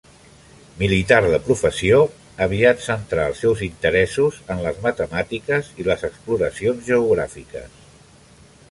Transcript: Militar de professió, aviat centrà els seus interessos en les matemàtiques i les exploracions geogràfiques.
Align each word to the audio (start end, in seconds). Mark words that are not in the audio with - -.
Militar 0.83 1.19
de 1.33 1.39
professió, 1.49 1.99
aviat 2.45 2.81
centrà 2.85 3.27
els 3.33 3.43
seus 3.45 3.61
interessos 3.69 4.41
en 4.55 4.65
les 4.65 4.81
matemàtiques 4.87 5.71
i 5.85 5.87
les 5.91 6.09
exploracions 6.11 6.85
geogràfiques. 6.91 7.81